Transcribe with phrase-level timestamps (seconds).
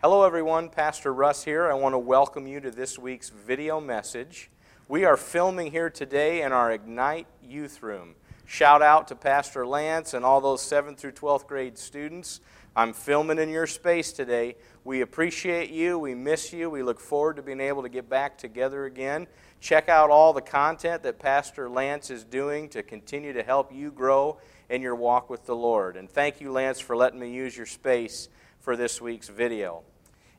[0.00, 0.68] Hello, everyone.
[0.68, 1.68] Pastor Russ here.
[1.68, 4.48] I want to welcome you to this week's video message.
[4.86, 8.14] We are filming here today in our Ignite Youth Room.
[8.46, 12.40] Shout out to Pastor Lance and all those 7th through 12th grade students.
[12.76, 14.54] I'm filming in your space today.
[14.84, 15.98] We appreciate you.
[15.98, 16.70] We miss you.
[16.70, 19.26] We look forward to being able to get back together again.
[19.58, 23.90] Check out all the content that Pastor Lance is doing to continue to help you
[23.90, 24.38] grow
[24.70, 25.96] in your walk with the Lord.
[25.96, 28.28] And thank you, Lance, for letting me use your space
[28.60, 29.82] for this week's video.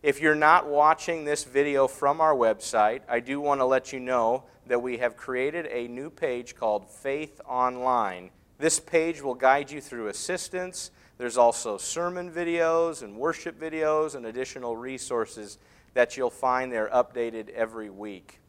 [0.02, 4.00] If you're not watching this video from our website, I do want to let you
[4.00, 8.30] know that we have created a new page called Faith Online.
[8.60, 10.92] This page will guide you through assistance.
[11.18, 15.58] There's also sermon videos and worship videos and additional resources
[15.96, 18.40] that you'll find there updated every week.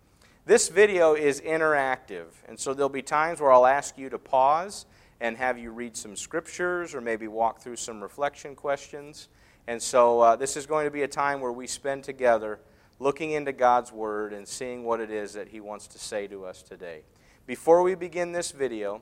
[0.47, 4.87] This video is interactive, and so there'll be times where I'll ask you to pause
[5.21, 9.29] and have you read some scriptures or maybe walk through some reflection questions.
[9.67, 12.61] And so uh, this is going to be a time where we spend together
[12.99, 16.45] looking into God's Word and seeing what it is that He wants to say to
[16.45, 17.03] us today.
[17.47, 19.01] Before we begin this video,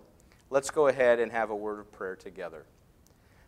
[0.50, 2.64] let's go ahead and have a word of prayer together.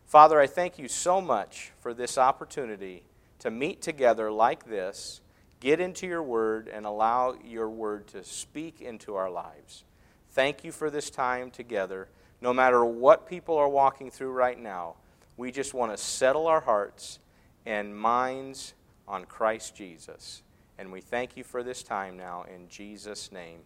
[0.05, 3.03] Father, I thank you so much for this opportunity
[3.39, 5.21] to meet together like this,
[5.59, 9.85] get into your Word, and allow your Word to speak into our lives.
[10.31, 12.09] Thank you for this time together.
[12.41, 14.95] No matter what people are walking through right now,
[15.37, 17.19] we just want to settle our hearts
[17.65, 18.73] and minds
[19.07, 20.43] on Christ Jesus.
[20.77, 23.59] And we thank you for this time now in Jesus' name.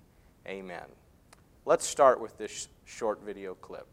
[0.47, 0.85] Amen.
[1.65, 3.87] Let's start with this short video clip.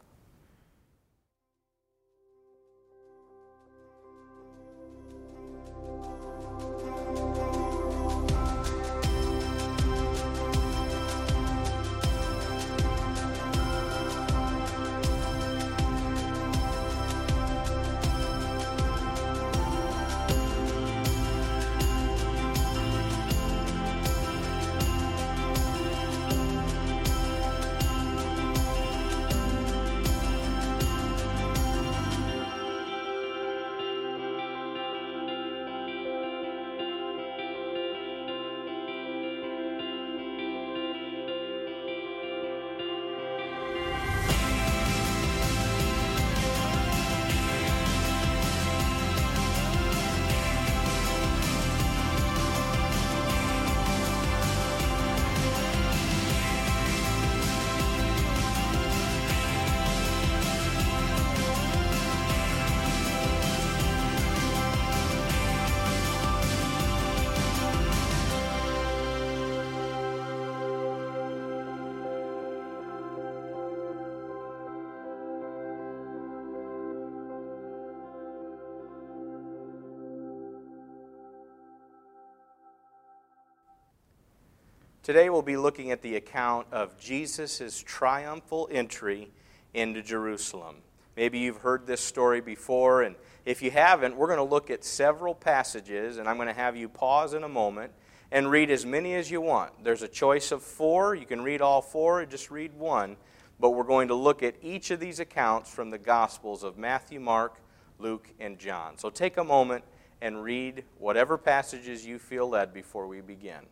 [85.02, 89.32] Today we'll be looking at the account of Jesus' triumphal entry
[89.74, 90.76] into Jerusalem.
[91.16, 94.84] Maybe you've heard this story before, and if you haven't, we're going to look at
[94.84, 97.90] several passages, and I'm going to have you pause in a moment
[98.30, 99.72] and read as many as you want.
[99.82, 101.16] There's a choice of four.
[101.16, 103.16] You can read all four or just read one,
[103.58, 107.18] but we're going to look at each of these accounts from the Gospels of Matthew,
[107.18, 107.56] Mark,
[107.98, 108.96] Luke, and John.
[108.98, 109.82] So take a moment
[110.20, 113.66] and read whatever passages you feel led before we begin.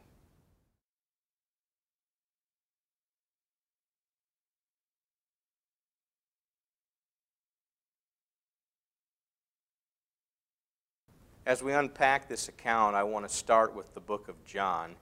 [11.47, 14.97] As we unpack this account, I want to start with the book of John,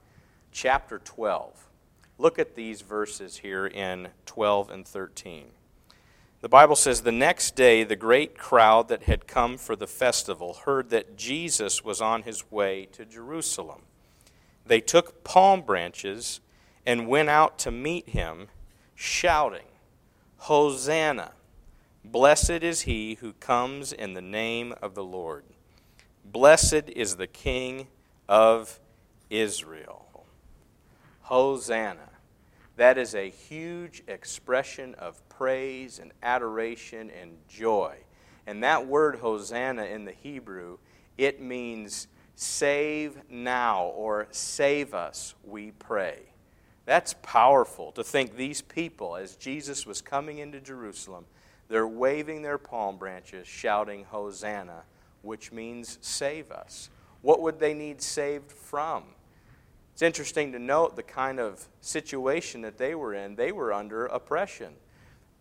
[0.53, 1.67] chapter 12.
[2.17, 5.47] Look at these verses here in 12 and 13.
[6.39, 10.53] The Bible says, The next day, the great crowd that had come for the festival
[10.65, 13.81] heard that Jesus was on his way to Jerusalem.
[14.65, 16.39] They took palm branches
[16.85, 18.47] and went out to meet him,
[18.95, 19.67] shouting,
[20.37, 21.33] Hosanna!
[22.05, 25.43] Blessed is he who comes in the name of the Lord.
[26.31, 27.87] Blessed is the King
[28.27, 28.79] of
[29.31, 30.25] Israel.
[31.21, 32.09] Hosanna.
[32.75, 37.97] That is a huge expression of praise and adoration and joy.
[38.45, 40.77] And that word Hosanna in the Hebrew,
[41.17, 46.19] it means save now or save us, we pray.
[46.85, 51.25] That's powerful to think these people, as Jesus was coming into Jerusalem,
[51.69, 54.83] they're waving their palm branches, shouting, Hosanna
[55.21, 56.89] which means save us.
[57.21, 59.03] What would they need saved from?
[59.93, 63.35] It's interesting to note the kind of situation that they were in.
[63.35, 64.75] They were under oppression,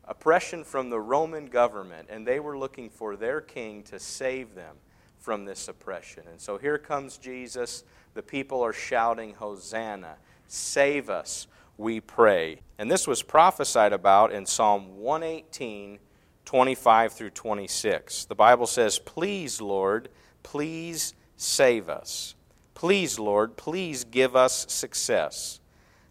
[0.04, 4.76] oppression from the Roman government, and they were looking for their king to save them
[5.18, 6.24] from this oppression.
[6.28, 7.84] And so here comes Jesus.
[8.14, 10.16] The people are shouting, Hosanna!
[10.48, 11.46] Save us,
[11.76, 12.60] we pray.
[12.78, 16.00] And this was prophesied about in Psalm 118,
[16.48, 18.24] 25 through 26.
[18.24, 20.08] The Bible says, Please, Lord,
[20.42, 22.36] please save us.
[22.72, 25.60] Please, Lord, please give us success.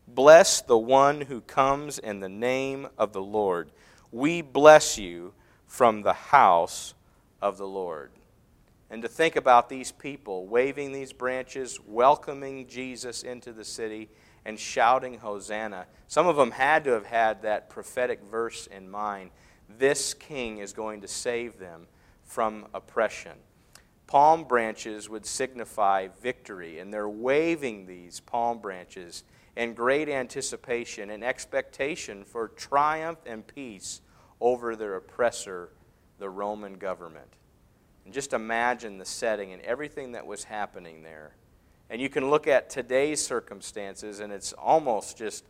[0.07, 3.72] Bless the one who comes in the name of the Lord.
[4.12, 5.34] We bless you
[5.66, 6.94] from the house
[7.42, 8.12] of the Lord.
[8.92, 14.07] And to think about these people waving these branches, welcoming Jesus into the city,
[14.45, 15.88] and shouting Hosanna.
[16.07, 19.31] Some of them had to have had that prophetic verse in mind.
[19.69, 21.88] This king is going to save them
[22.24, 23.34] from oppression.
[24.08, 29.24] Palm branches would signify victory, and they're waving these palm branches
[29.58, 34.02] in great anticipation and expectation for triumph and peace
[34.40, 35.69] over their oppressor,
[36.19, 37.34] the Roman government.
[38.06, 41.34] And just imagine the setting and everything that was happening there.
[41.90, 45.44] And you can look at today's circumstances, and it's almost just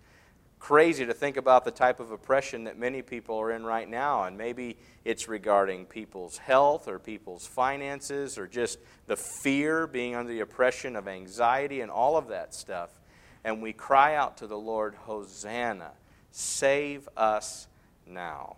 [0.59, 4.24] crazy to think about the type of oppression that many people are in right now.
[4.24, 10.31] And maybe it's regarding people's health or people's finances or just the fear, being under
[10.31, 12.89] the oppression of anxiety and all of that stuff.
[13.44, 15.92] And we cry out to the Lord, Hosanna,
[16.31, 17.68] save us
[18.06, 18.57] now.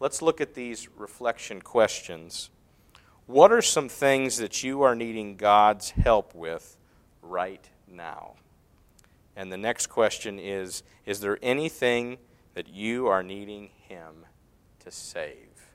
[0.00, 2.50] Let's look at these reflection questions.
[3.26, 6.76] What are some things that you are needing God's help with
[7.22, 8.34] right now?
[9.36, 12.18] And the next question is Is there anything
[12.54, 14.26] that you are needing Him
[14.80, 15.70] to save?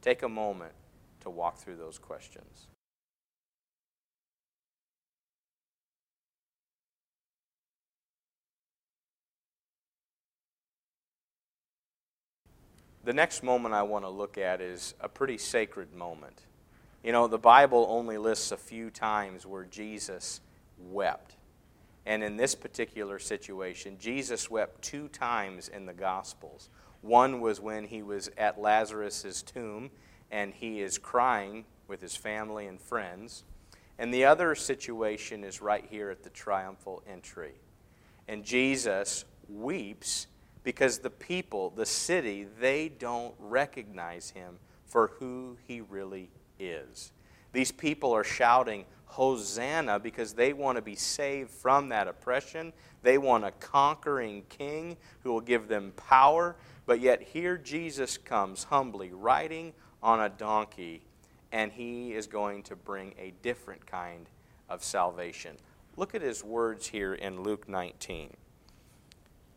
[0.00, 0.72] Take a moment
[1.20, 2.68] to walk through those questions.
[13.04, 16.42] The next moment I want to look at is a pretty sacred moment.
[17.02, 20.40] You know, the Bible only lists a few times where Jesus
[20.78, 21.34] wept.
[22.04, 26.68] And in this particular situation, Jesus wept two times in the Gospels.
[27.00, 29.90] One was when he was at Lazarus' tomb
[30.30, 33.44] and he is crying with his family and friends.
[33.98, 37.54] And the other situation is right here at the triumphal entry.
[38.26, 40.26] And Jesus weeps
[40.64, 47.12] because the people, the city, they don't recognize him for who he really is.
[47.52, 52.72] These people are shouting, Hosanna, because they want to be saved from that oppression.
[53.02, 56.56] They want a conquering king who will give them power.
[56.86, 61.02] But yet, here Jesus comes humbly, riding on a donkey,
[61.52, 64.30] and he is going to bring a different kind
[64.70, 65.56] of salvation.
[65.98, 68.30] Look at his words here in Luke 19.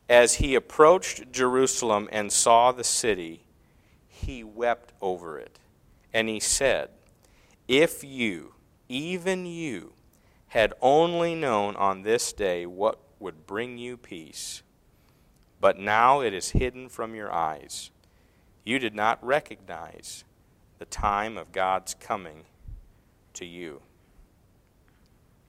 [0.10, 3.46] As he approached Jerusalem and saw the city,
[4.10, 5.60] he wept over it.
[6.14, 6.90] And he said,
[7.70, 8.55] If you,
[8.90, 9.94] even you,
[10.48, 14.64] had only known on this day what would bring you peace,
[15.60, 17.92] but now it is hidden from your eyes.
[18.64, 20.24] You did not recognize
[20.80, 22.44] the time of God's coming
[23.34, 23.82] to you.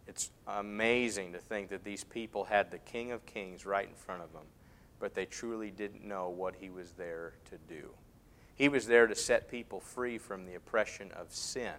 [0.07, 4.23] It's amazing to think that these people had the King of Kings right in front
[4.23, 4.45] of them,
[5.01, 7.91] but they truly didn't know what he was there to do.
[8.55, 11.75] He was there to set people free from the oppression of sin,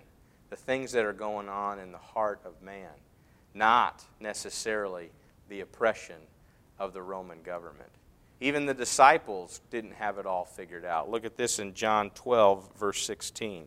[0.49, 2.91] the things that are going on in the heart of man,
[3.53, 5.11] not necessarily
[5.49, 6.21] the oppression
[6.79, 7.89] of the Roman government.
[8.39, 11.09] Even the disciples didn't have it all figured out.
[11.09, 13.65] Look at this in John 12, verse 16.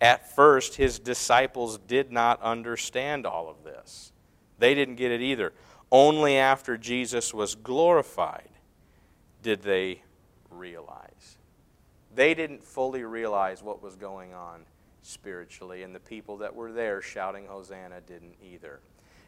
[0.00, 4.12] At first, his disciples did not understand all of this.
[4.58, 5.52] They didn't get it either.
[5.92, 8.48] Only after Jesus was glorified
[9.42, 10.02] did they
[10.50, 11.36] realize.
[12.14, 14.64] They didn't fully realize what was going on
[15.02, 18.80] spiritually, and the people that were there shouting Hosanna didn't either.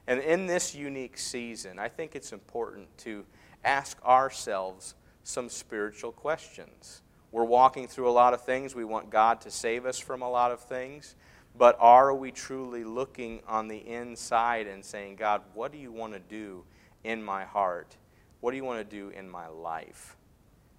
[0.06, 3.24] And in this unique season, I think it's important to
[3.64, 7.02] ask ourselves some spiritual questions.
[7.30, 8.74] We're walking through a lot of things.
[8.74, 11.14] We want God to save us from a lot of things.
[11.56, 16.14] But are we truly looking on the inside and saying, God, what do you want
[16.14, 16.64] to do
[17.04, 17.96] in my heart?
[18.40, 20.16] What do you want to do in my life?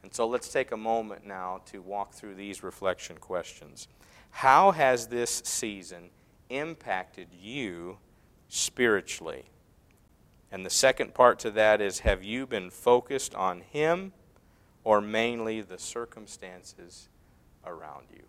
[0.04, 3.88] And so let's take a moment now to walk through these reflection questions.
[4.34, 6.10] How has this season
[6.50, 8.00] impacted you
[8.50, 9.46] spiritually?
[10.52, 14.12] And the second part to that is have you been focused on Him
[14.84, 17.10] or mainly the circumstances
[17.66, 18.24] around you?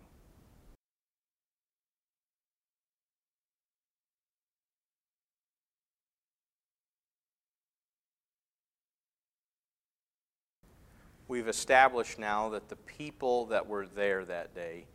[11.27, 14.85] we've established now that the people that were there that day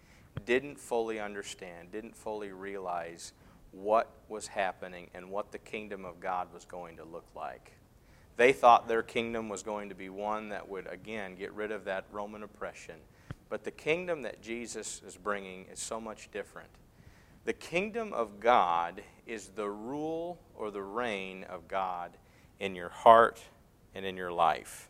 [0.45, 3.33] didn't fully understand, didn't fully realize
[3.73, 7.73] what was happening and what the kingdom of God was going to look like.
[8.37, 11.85] They thought their kingdom was going to be one that would, again, get rid of
[11.85, 12.97] that Roman oppression.
[13.49, 16.71] But the kingdom that Jesus is bringing is so much different.
[17.45, 22.17] The kingdom of God is the rule or the reign of God
[22.61, 23.41] in your heart
[23.95, 24.89] and in your life.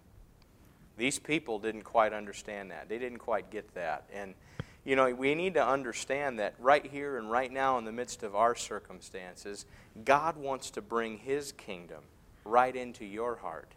[0.97, 2.89] These people didn't quite understand that.
[2.89, 4.05] They didn't quite get that.
[4.13, 4.35] And
[4.85, 8.23] you know, we need to understand that right here and right now, in the midst
[8.23, 9.67] of our circumstances,
[10.05, 12.03] God wants to bring His kingdom
[12.45, 13.75] right into your heart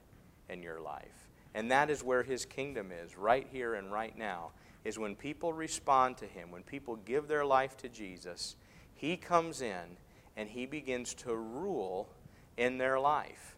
[0.50, 1.30] and your life.
[1.54, 4.52] And that is where His kingdom is, right here and right now,
[4.86, 8.56] is when people respond to Him, when people give their life to Jesus,
[8.96, 9.98] He comes in
[10.38, 12.10] and He begins to rule
[12.58, 13.56] in their life.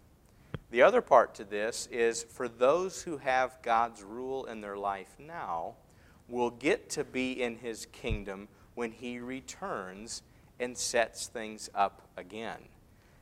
[0.72, 5.16] The other part to this is for those who have God's rule in their life
[5.20, 5.76] now,
[6.28, 10.22] will get to be in his kingdom when he returns
[10.60, 12.60] and sets things up again.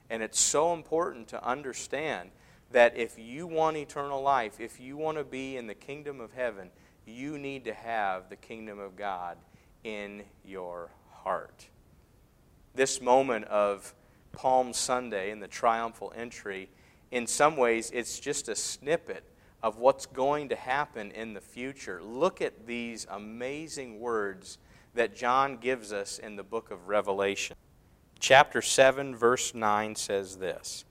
[0.09, 2.31] And it's so important to understand
[2.71, 6.33] that if you want eternal life, if you want to be in the kingdom of
[6.33, 6.69] heaven,
[7.05, 9.37] you need to have the kingdom of God
[9.83, 11.67] in your heart.
[12.75, 13.93] This moment of
[14.31, 16.69] Palm Sunday and the triumphal entry,
[17.11, 19.23] in some ways, it's just a snippet
[19.63, 22.03] of what's going to happen in the future.
[22.03, 24.57] Look at these amazing words
[24.93, 27.55] that John gives us in the book of Revelation.
[28.19, 30.83] Chapter 7, verse 9 says this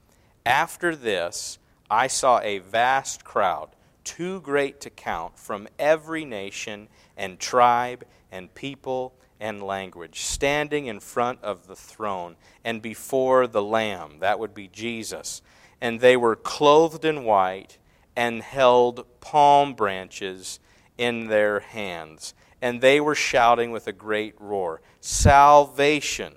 [0.47, 1.59] After this,
[1.91, 3.69] I saw a vast crowd,
[4.05, 10.99] too great to count, from every nation and tribe and people and language, standing in
[10.99, 14.21] front of the throne and before the Lamb.
[14.21, 15.43] That would be Jesus.
[15.81, 17.77] And they were clothed in white
[18.17, 20.61] and held palm branches
[20.99, 22.35] in their hands.
[22.61, 26.35] And they were shouting with a great roar Salvation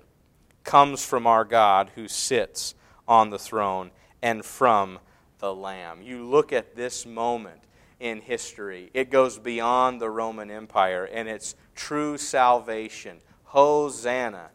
[0.64, 2.74] comes from our God who sits
[3.06, 4.98] on the throne and from
[5.38, 6.02] the Lamb.
[6.02, 7.60] You look at this moment
[8.00, 13.18] in history, it goes beyond the Roman Empire, and it's true salvation.
[13.44, 14.50] Hosanna!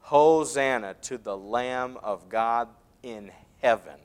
[0.00, 2.68] Hosanna to the Lamb of God
[3.02, 3.30] in
[3.62, 3.98] heaven.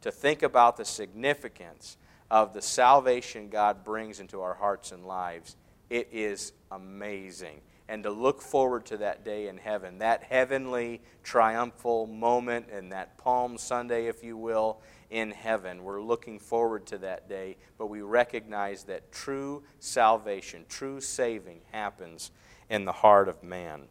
[0.00, 1.98] To think about the significance
[2.34, 5.54] of the salvation God brings into our hearts and lives,
[5.88, 7.60] it is amazing.
[7.88, 13.18] And to look forward to that day in heaven, that heavenly triumphal moment and that
[13.18, 15.84] Palm Sunday, if you will, in heaven.
[15.84, 22.32] We're looking forward to that day, but we recognize that true salvation, true saving happens
[22.68, 23.82] in the heart of man.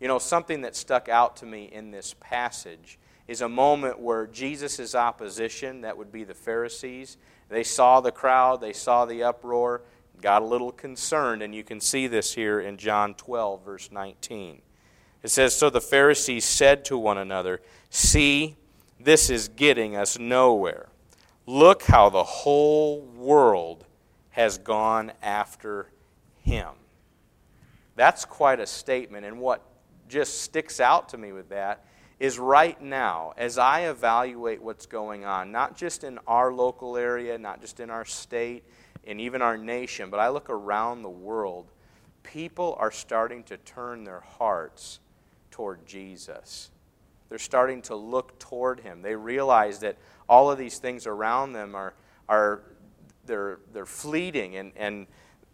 [0.00, 4.26] You know, something that stuck out to me in this passage is a moment where
[4.26, 7.18] Jesus' opposition, that would be the Pharisees,
[7.48, 9.82] they saw the crowd, they saw the uproar,
[10.20, 14.60] got a little concerned, and you can see this here in John 12, verse 19.
[15.22, 18.56] It says, So the Pharisees said to one another, See,
[19.00, 20.88] this is getting us nowhere.
[21.46, 23.86] Look how the whole world
[24.30, 25.90] has gone after
[26.42, 26.68] him.
[27.96, 29.62] That's quite a statement, and what
[30.08, 31.84] just sticks out to me with that
[32.18, 37.38] is right now, as I evaluate what's going on, not just in our local area,
[37.38, 38.64] not just in our state,
[39.06, 41.70] and even our nation, but I look around the world,
[42.22, 45.00] people are starting to turn their hearts
[45.50, 46.70] toward Jesus.
[47.28, 49.02] They're starting to look toward him.
[49.02, 49.96] They realize that
[50.28, 51.94] all of these things around them are,
[52.28, 52.62] are
[53.26, 55.06] they're, they're fleeting and, and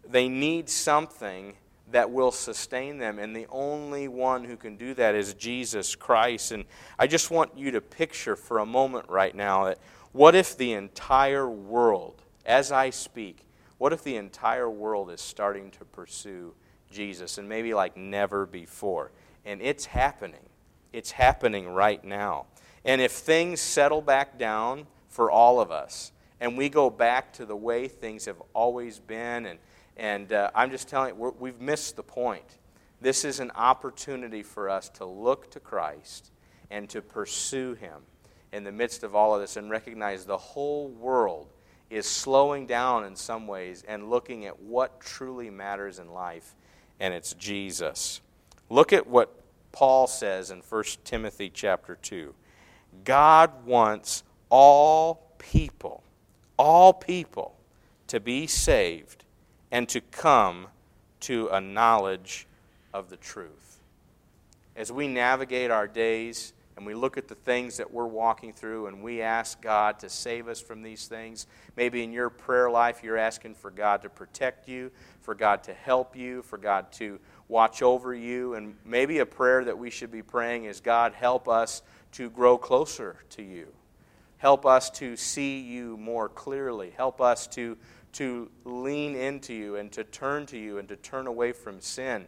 [0.07, 1.55] they need something
[1.95, 3.19] that will sustain them.
[3.19, 6.51] And the only one who can do that is Jesus Christ.
[6.51, 6.65] And
[6.99, 9.77] I just want you to picture for a moment right now that
[10.11, 13.45] what if the entire world, as I speak,
[13.77, 16.53] what if the entire world is starting to pursue
[16.91, 19.11] Jesus and maybe like never before?
[19.45, 20.49] And it's happening.
[20.91, 22.47] It's happening right now.
[22.83, 26.11] And if things settle back down for all of us,
[26.41, 29.59] and we go back to the way things have always been, and
[29.97, 32.57] and uh, I'm just telling you, we've missed the point.
[33.01, 36.31] This is an opportunity for us to look to Christ
[36.71, 38.01] and to pursue Him
[38.51, 41.53] in the midst of all of this and recognize the whole world
[41.89, 46.55] is slowing down in some ways and looking at what truly matters in life,
[46.99, 48.21] and it's Jesus.
[48.69, 52.33] Look at what Paul says in 1 Timothy chapter 2.
[53.03, 56.03] God wants all people,
[56.57, 57.55] all people,
[58.07, 59.24] to be saved
[59.75, 60.67] and to come
[61.19, 62.47] to a knowledge
[62.93, 63.81] of the truth.
[64.73, 68.87] As we navigate our days and we look at the things that we're walking through
[68.87, 73.03] and we ask God to save us from these things, maybe in your prayer life
[73.03, 77.19] you're asking for God to protect you, for God to help you, for God to
[77.49, 78.53] watch over you.
[78.53, 81.81] And maybe a prayer that we should be praying is God, help us
[82.13, 83.67] to grow closer to you.
[84.37, 86.93] Help us to see you more clearly.
[86.95, 87.77] Help us to,
[88.15, 92.25] to lean into you and to turn to you and to turn away from sin.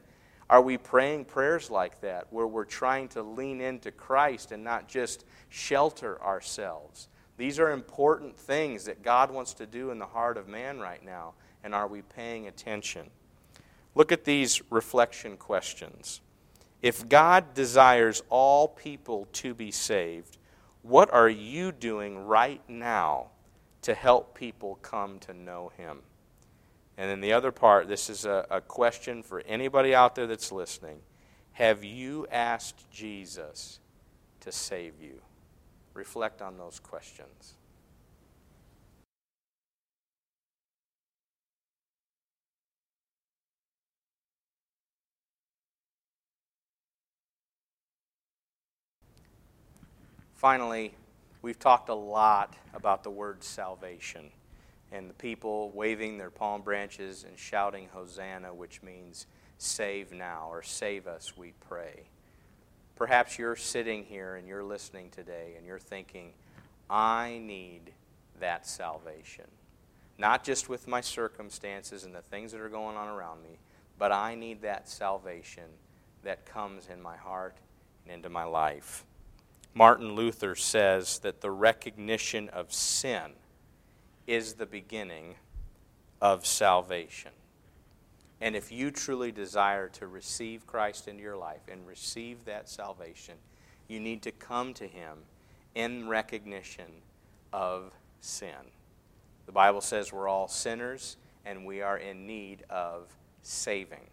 [0.50, 4.88] Are we praying prayers like that where we're trying to lean into Christ and not
[4.88, 7.10] just shelter ourselves?
[7.38, 11.04] These are important things that God wants to do in the heart of man right
[11.04, 11.34] now.
[11.64, 13.10] And are we paying attention?
[13.96, 16.22] Look at these reflection questions.
[16.82, 20.38] If God desires all people to be saved,
[20.82, 23.32] what are you doing right now
[23.82, 26.00] to help people come to know Him?
[26.98, 30.52] And then the other part this is a, a question for anybody out there that's
[30.52, 31.00] listening.
[31.54, 33.80] Have you asked Jesus
[34.42, 35.22] to save you?
[35.94, 37.56] Reflect on those questions.
[50.36, 50.94] Finally,
[51.48, 54.30] we've talked a lot about the word salvation
[54.92, 59.28] and the people waving their palm branches and shouting Hosanna, which means
[59.58, 62.10] save now or save us, we pray.
[62.98, 66.34] Perhaps you're sitting here and you're listening today and you're thinking,
[66.90, 67.94] I need
[68.42, 69.48] that salvation.
[70.18, 73.58] Not just with my circumstances and the things that are going on around me,
[73.98, 75.70] but I need that salvation
[76.26, 77.56] that comes in my heart
[78.04, 79.06] and into my life.
[79.78, 83.34] Martin Luther says that the recognition of sin
[84.26, 85.36] is the beginning
[86.20, 87.30] of salvation.
[88.42, 93.36] And if you truly desire to receive Christ into your life and receive that salvation,
[93.88, 95.20] you need to come to Him
[95.76, 96.92] in recognition
[97.54, 98.72] of sin.
[99.46, 104.08] The Bible says we're all sinners and we are in need of saving.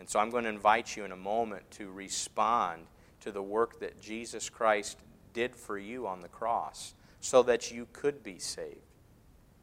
[0.00, 2.88] And so I'm going to invite you in a moment to respond
[3.26, 4.98] to the work that Jesus Christ
[5.32, 8.76] did for you on the cross so that you could be saved.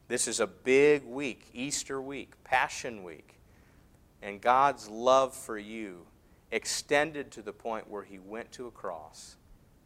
[0.06, 3.40] This is a big week, Easter week, Passion week.
[4.20, 6.04] And God's love for you
[6.50, 9.36] extended to the point where He went to a cross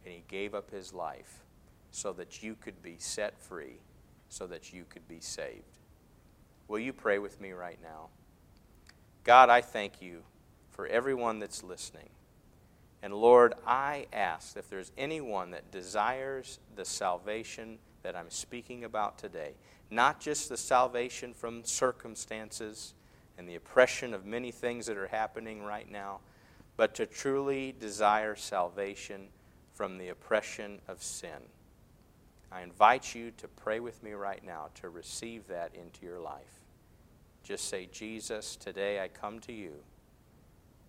[0.03, 1.45] and He gave up His life
[1.91, 3.79] so that you could be set free,
[4.27, 5.63] so that you could be saved.
[6.67, 8.09] Will you pray with me right now?
[9.23, 10.23] God, I thank you
[10.69, 12.09] for everyone that's listening.
[13.01, 19.17] And Lord, I ask if there's anyone that desires the salvation that I'm speaking about
[19.17, 19.53] today,
[19.89, 22.93] not just the salvation from circumstances
[23.37, 26.19] and the oppression of many things that are happening right now,
[26.75, 29.27] but to truly desire salvation
[29.73, 31.47] from the oppression of sin.
[32.51, 36.59] I invite you to pray with me right now to receive that into your life.
[37.43, 39.73] Just say, Jesus, today I come to you,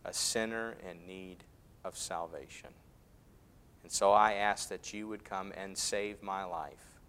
[0.04, 1.44] a sinner in need
[1.84, 2.70] of salvation.
[3.82, 7.00] And so I ask that you would come and save my life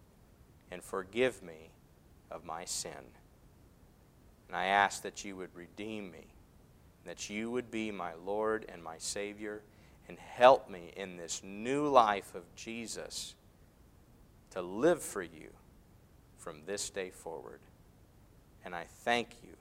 [0.71, 1.71] and forgive me
[2.29, 2.91] of my sin.
[4.47, 6.27] And I ask that you would redeem me,
[7.05, 9.61] that you would be my Lord and my Savior,
[10.07, 13.35] and help me in this new life of Jesus
[14.51, 15.49] to live for you
[16.37, 17.59] from this day forward.
[18.65, 19.55] And I thank you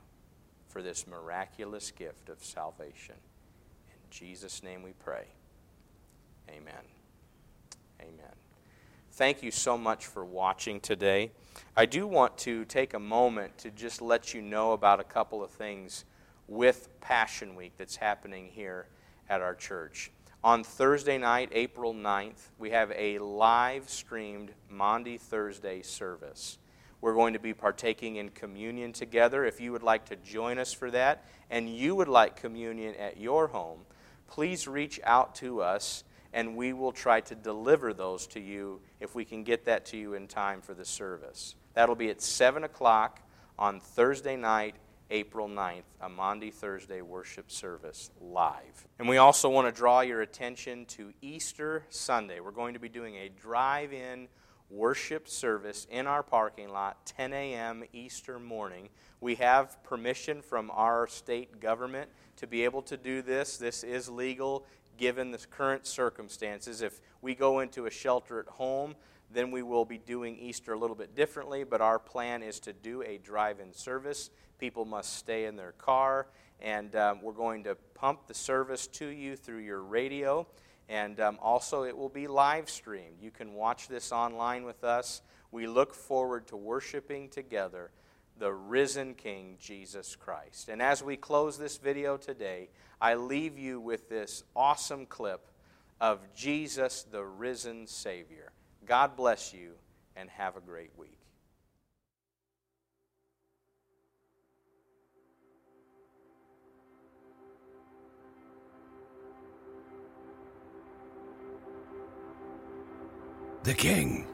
[0.68, 3.16] for this miraculous gift of salvation.
[4.10, 5.26] Jesus' name we pray.
[6.48, 6.84] Amen.
[8.00, 8.34] Amen.
[9.12, 11.30] Thank you so much for watching today.
[11.76, 15.42] I do want to take a moment to just let you know about a couple
[15.42, 16.04] of things
[16.48, 18.86] with Passion Week that's happening here
[19.28, 20.10] at our church.
[20.42, 26.58] On Thursday night, April 9th, we have a live streamed Maundy Thursday service.
[27.00, 29.44] We're going to be partaking in communion together.
[29.44, 33.18] If you would like to join us for that, and you would like communion at
[33.18, 33.80] your home,
[34.30, 39.14] please reach out to us and we will try to deliver those to you if
[39.14, 41.56] we can get that to you in time for the service.
[41.74, 43.20] That'll be at 7 o'clock
[43.58, 44.76] on Thursday night,
[45.10, 48.86] April 9th, a Maundy Thursday worship service live.
[48.98, 52.38] And we also want to draw your attention to Easter Sunday.
[52.38, 54.28] We're going to be doing a drive in
[54.70, 57.84] worship service in our parking lot, 10 a.m.
[57.92, 58.88] Easter morning.
[59.20, 63.56] We have permission from our state government to be able to do this.
[63.56, 64.64] This is legal
[64.96, 66.82] given the current circumstances.
[66.82, 68.94] If we go into a shelter at home,
[69.32, 72.72] then we will be doing Easter a little bit differently, but our plan is to
[72.72, 74.30] do a drive in service.
[74.58, 76.26] People must stay in their car,
[76.60, 80.46] and um, we're going to pump the service to you through your radio.
[80.90, 83.22] And um, also, it will be live streamed.
[83.22, 85.22] You can watch this online with us.
[85.52, 87.92] We look forward to worshiping together
[88.40, 90.68] the risen King, Jesus Christ.
[90.68, 95.46] And as we close this video today, I leave you with this awesome clip
[96.00, 98.50] of Jesus, the risen Savior.
[98.84, 99.74] God bless you
[100.16, 101.19] and have a great week.
[113.62, 114.26] The King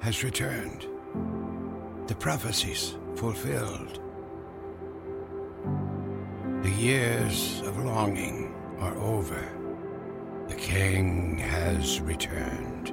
[0.00, 0.88] has returned.
[2.08, 4.00] The prophecies fulfilled.
[6.62, 9.48] The years of longing are over.
[10.48, 12.88] The King has returned.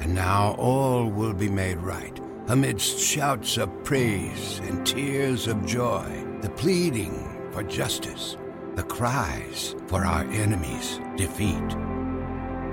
[0.00, 6.24] And now all will be made right amidst shouts of praise and tears of joy,
[6.40, 8.38] the pleading for justice,
[8.74, 11.68] the cries for our enemies' defeat.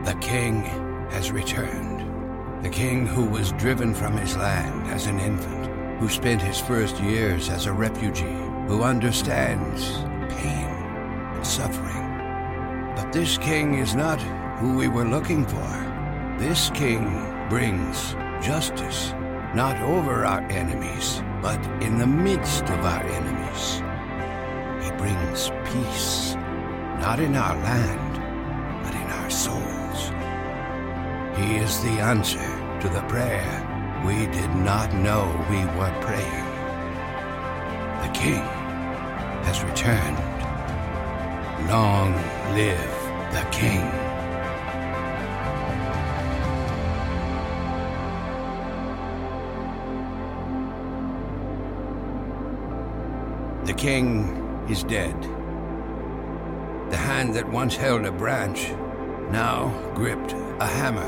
[0.06, 2.63] The King has returned.
[2.63, 6.99] The king who was driven from his land as an infant, who spent his first
[6.99, 9.91] years as a refugee, who understands
[10.34, 10.65] pain
[11.36, 12.93] and suffering.
[12.95, 14.19] But this king is not
[14.60, 16.36] who we were looking for.
[16.39, 17.06] This king
[17.47, 19.12] brings justice,
[19.54, 23.84] not over our enemies, but in the midst of our enemies.
[24.84, 26.34] He brings peace,
[26.99, 29.73] not in our land, but in our souls.
[31.36, 36.46] He is the answer to the prayer we did not know we were praying.
[38.04, 38.43] The King
[39.43, 40.17] has returned.
[41.67, 42.13] Long
[42.54, 43.82] live the King.
[53.65, 55.19] The King is dead.
[56.91, 58.69] The hand that once held a branch
[59.32, 61.08] now gripped a hammer.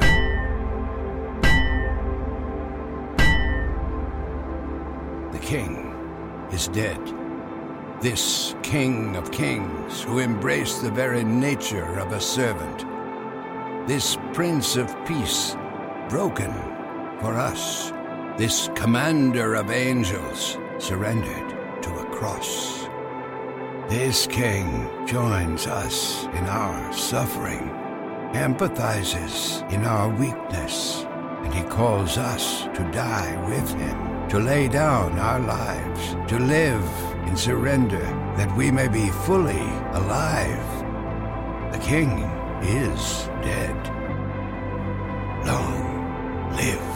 [5.31, 5.95] The king
[6.51, 6.99] is dead.
[8.01, 12.79] This king of kings who embraced the very nature of a servant.
[13.87, 15.55] This prince of peace,
[16.09, 16.51] broken
[17.21, 17.93] for us.
[18.37, 21.49] This commander of angels, surrendered
[21.81, 22.89] to a cross.
[23.87, 27.84] This king joins us in our suffering
[28.35, 31.03] empathizes in our weakness,
[31.43, 36.83] and he calls us to die with him, to lay down our lives, to live
[37.27, 38.03] in surrender,
[38.37, 40.67] that we may be fully alive.
[41.71, 42.19] The king
[42.61, 43.77] is dead.
[45.45, 46.95] Long live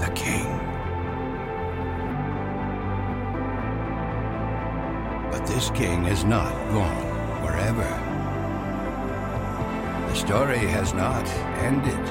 [0.00, 0.46] the king.
[5.30, 8.05] But this king is not gone forever
[10.26, 11.24] story has not
[11.62, 12.04] ended.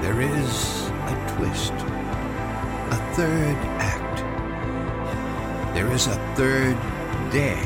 [0.00, 4.18] There is a twist, a third act.
[5.74, 6.78] There is a third
[7.32, 7.58] day,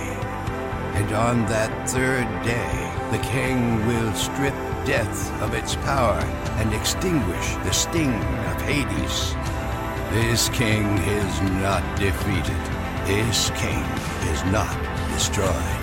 [0.97, 2.73] and on that third day,
[3.13, 4.55] the king will strip
[4.87, 6.19] death of its power
[6.57, 9.35] and extinguish the sting of Hades.
[10.17, 10.87] This king
[11.21, 12.63] is not defeated.
[13.05, 13.85] This king
[14.33, 14.73] is not
[15.13, 15.81] destroyed.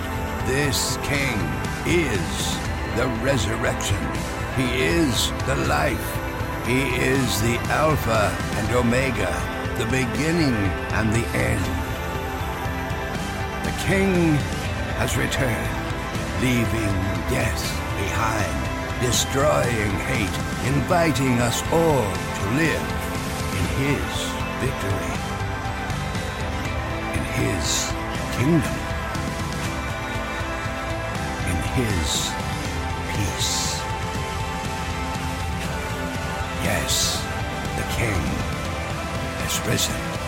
[0.48, 1.38] This king
[1.86, 4.00] is the resurrection.
[4.56, 6.10] He is the life.
[6.66, 9.32] He is the Alpha and Omega,
[9.78, 10.56] the beginning
[10.98, 11.64] and the end.
[13.64, 14.34] The King
[14.98, 15.74] has returned,
[16.42, 16.94] leaving
[17.30, 17.62] death
[17.96, 20.36] behind, destroying hate,
[20.74, 22.86] inviting us all to live
[23.58, 24.10] in His
[24.60, 25.12] victory,
[27.16, 27.66] in His
[28.36, 28.78] kingdom,
[31.50, 32.49] in His
[33.20, 33.80] peace.
[36.64, 37.22] Yes,
[37.76, 38.22] the King
[39.42, 40.19] has risen.